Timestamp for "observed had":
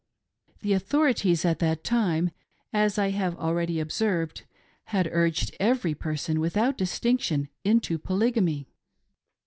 3.79-5.07